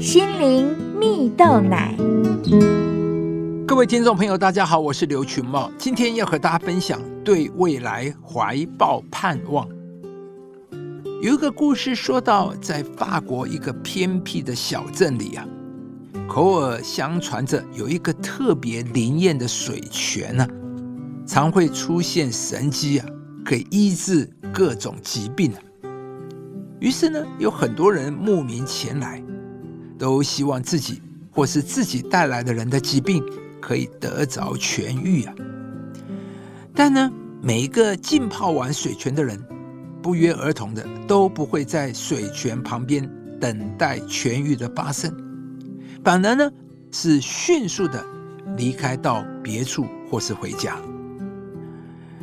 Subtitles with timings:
[0.00, 1.94] 心灵蜜豆奶。
[3.66, 9.68] 各位听众朋友，大家好，我是刘群茂，今天要和大家分享对未来怀抱盼望。
[11.20, 15.46] 有一个故事说到，在法国一个偏僻的小镇里啊，
[16.26, 20.48] 口耳相传着有一个特别灵验的水泉呢，
[21.26, 23.06] 常会出现神迹啊，
[23.44, 25.60] 可以医治各种疾病啊。
[26.80, 29.22] 于是呢，有很多人慕名前来，
[30.00, 31.00] 都希望自己
[31.30, 33.22] 或是自己带来的人的疾病
[33.60, 35.34] 可以得着痊愈啊。
[36.74, 39.38] 但呢，每一个浸泡完水泉的人，
[40.02, 43.08] 不约而同的都不会在水泉旁边
[43.38, 45.14] 等待痊愈的发生，
[46.02, 46.50] 反而呢
[46.90, 48.04] 是迅速的
[48.56, 50.76] 离开到别处或是回家。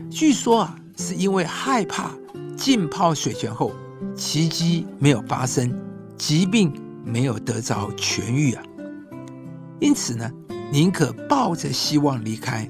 [0.09, 2.12] 据说啊，是因为害怕
[2.57, 3.71] 浸泡水泉后。
[4.16, 5.71] 奇迹没有发生，
[6.18, 6.71] 疾病
[7.08, 8.64] 没有得着痊愈啊！
[9.80, 10.30] 因此呢，
[10.72, 12.70] 宁可抱着希望离开，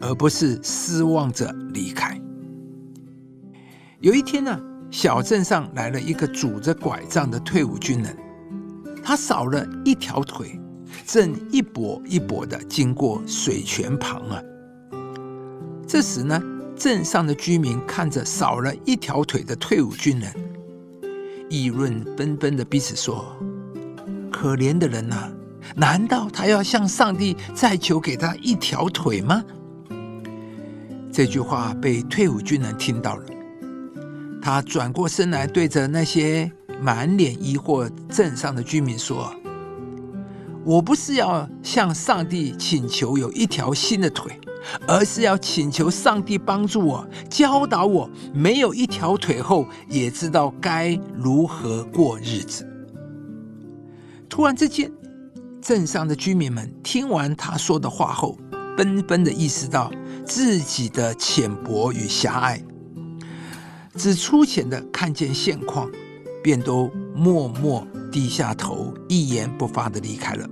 [0.00, 2.20] 而不是失望着离开。
[4.00, 8.16] 有一天呢，小镇上来了一个拄着拐杖的退伍军人，
[9.02, 10.60] 他少了一条腿，
[11.06, 14.42] 正一跛一跛的经过水泉旁啊。
[15.86, 16.40] 这时呢，
[16.76, 20.30] 镇上的居民看着少了一条腿的退伍军人。
[21.48, 23.34] 议论纷纷的彼此说
[24.40, 25.28] ：“可怜的人呐，
[25.74, 29.42] 难道他要向上帝再求给他一条腿吗？”
[31.10, 33.24] 这句话被退伍军人听到了，
[34.40, 36.48] 他转过身来，对着那些
[36.80, 39.34] 满脸疑惑镇上的居民说
[40.64, 44.38] ：“我不是要向上帝请求有一条新的腿。”
[44.86, 52.66] 而是要请求上帝帮助我，教导我没有一条腿后，也知道该如何过日子。
[54.38, 54.88] 突然之间，
[55.60, 58.38] 镇上的居民们听完他说的话后，
[58.76, 59.90] 纷纷的意识到
[60.24, 62.62] 自己的浅薄与狭隘，
[63.96, 65.90] 只粗浅的看见现况，
[66.40, 70.48] 便都默默低下头，一言不发的离开了。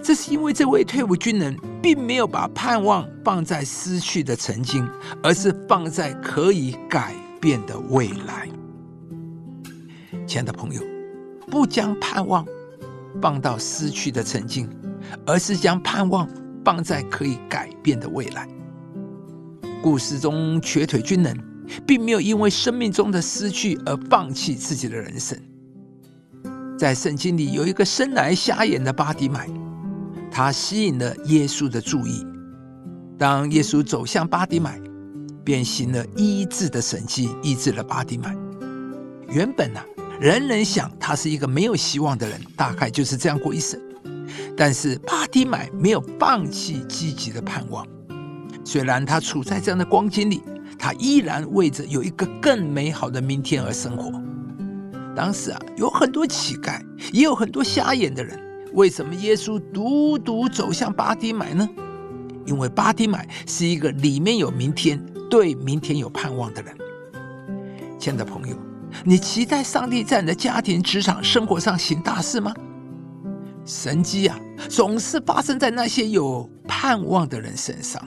[0.00, 4.88] 这是因为这位退伍军人并没有把盼望放在失去的曾经，
[5.20, 8.48] 而是放在可以改变的未来。
[10.28, 10.80] 亲爱的朋友，
[11.50, 12.46] 不将盼望
[13.20, 14.68] 放到失去的曾经，
[15.26, 16.28] 而是将盼望
[16.64, 18.48] 放在可以改变的未来。
[19.82, 21.36] 故事中瘸腿军人
[21.86, 25.38] 并没有因为生命中的失去而放弃自己的人生。
[26.78, 29.48] 在圣经里有一个生来瞎眼的巴迪买。
[30.34, 32.26] 他吸引了耶稣的注意。
[33.18, 34.80] 当耶稣走向巴迪买，
[35.44, 38.34] 便行了医治的神迹，医治了巴迪买。
[39.28, 39.80] 原本呢，
[40.20, 43.80] 人人想他是一个没有希望的人，大概就是这样过一生。
[44.56, 47.86] 但是巴迪买没有放弃积极的盼望，
[48.64, 50.42] 虽然他处在这样的光景里，
[50.78, 54.12] 他依然为着有一个更美好的明天而生活。
[55.14, 56.80] 当时啊，有很多乞丐，
[57.12, 58.38] 也有很多瞎眼的人。
[58.72, 61.68] 为什么耶稣独独走向巴迪买呢？
[62.46, 64.98] 因为巴迪买是一个里面有明天、
[65.28, 66.74] 对明天有盼望的人。
[67.98, 68.56] 亲爱的朋友，
[69.04, 72.54] 你期待上帝在你的家庭、职场、生活上行大事吗？
[73.64, 78.00] 神迹啊，总是发生在那些有盼望的人身上。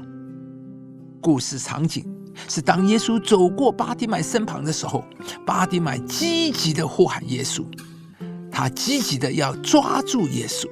[1.21, 2.05] 故事场景
[2.47, 5.03] 是当耶稣走过巴迪买身旁的时候，
[5.45, 7.65] 巴迪买积极的呼喊耶稣。
[8.51, 10.65] 他积极的要抓住耶稣，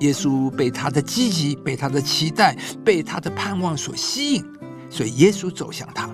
[0.00, 4.44] 耶稣被他的积极、被他的期待、被他的盼望所吸引，
[4.88, 6.08] 所以耶稣走向他。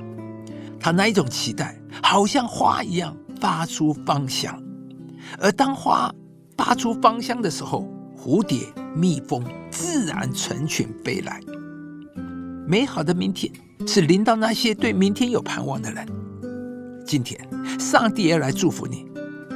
[0.80, 4.62] 他那一种期待，好像花一样发出芳香，
[5.38, 6.14] 而当花
[6.54, 8.58] 发出芳香的时候，蝴蝶、
[8.94, 11.40] 蜜蜂自然成群飞来。
[12.68, 13.50] 美好的明天
[13.86, 16.06] 是临到那些对明天有盼望的人。
[17.06, 17.40] 今天，
[17.80, 19.06] 上帝要来祝福你。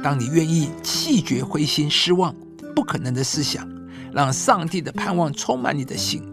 [0.03, 2.35] 当你愿意弃绝灰心、失望、
[2.75, 3.69] 不可能的思想，
[4.11, 6.23] 让上帝的盼望充满你的心，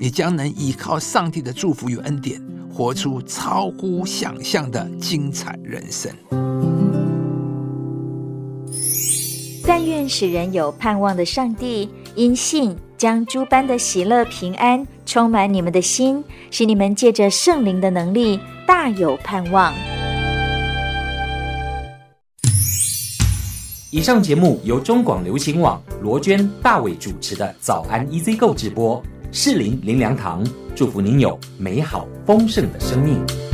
[0.00, 6.10] 你将能依靠上帝的祝福与恩典，活出超乎想象的精彩人生。
[9.66, 19.72] 但愿使人有盼望的上帝，因信将诸般的喜乐、平安充满你们的心，使你们借着圣灵的能力，大有盼望。
[23.92, 29.02] 以上节目由中广流行网罗娟、大伟主持的《早安 EZ 购》直播，
[29.32, 30.44] 士林林良堂
[30.74, 33.49] 祝福您有美好丰盛的生命。